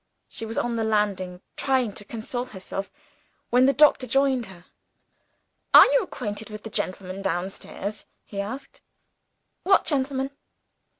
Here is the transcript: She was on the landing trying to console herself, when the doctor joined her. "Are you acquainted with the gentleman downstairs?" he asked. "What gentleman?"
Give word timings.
She 0.27 0.47
was 0.47 0.57
on 0.57 0.77
the 0.77 0.83
landing 0.83 1.41
trying 1.55 1.93
to 1.93 2.03
console 2.03 2.45
herself, 2.45 2.89
when 3.51 3.67
the 3.67 3.71
doctor 3.71 4.07
joined 4.07 4.47
her. 4.47 4.65
"Are 5.75 5.85
you 5.91 6.01
acquainted 6.01 6.49
with 6.49 6.63
the 6.63 6.71
gentleman 6.71 7.21
downstairs?" 7.21 8.07
he 8.25 8.41
asked. 8.41 8.81
"What 9.61 9.85
gentleman?" 9.85 10.31